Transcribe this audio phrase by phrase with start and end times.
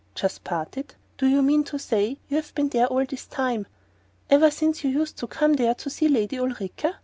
[0.15, 0.95] "Just parted?
[1.19, 3.67] Do you mean to say you've been there all this time?"
[4.31, 6.95] "Ever since you used to come there to see Lady Ulrica?